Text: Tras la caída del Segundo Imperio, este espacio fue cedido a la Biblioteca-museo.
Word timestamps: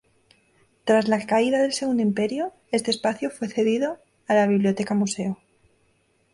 Tras 0.83 1.07
la 1.07 1.27
caída 1.27 1.61
del 1.61 1.73
Segundo 1.73 2.01
Imperio, 2.01 2.53
este 2.71 2.89
espacio 2.89 3.29
fue 3.29 3.49
cedido 3.49 3.99
a 4.27 4.33
la 4.33 4.47
Biblioteca-museo. 4.47 5.37